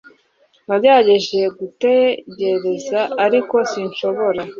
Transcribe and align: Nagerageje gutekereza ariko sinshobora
Nagerageje 0.67 1.39
gutekereza 1.57 2.99
ariko 3.25 3.55
sinshobora 3.69 4.41